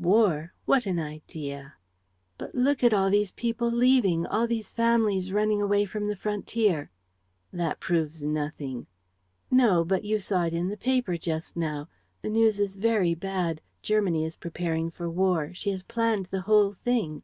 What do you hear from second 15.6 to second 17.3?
has planned the whole thing..